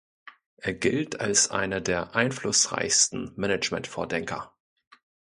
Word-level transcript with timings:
Er 0.57 0.73
gilt 0.73 1.19
als 1.21 1.51
einer 1.51 1.79
der 1.79 2.15
einflussreichsten 2.15 3.33
Management-Vordenker. 3.35 4.51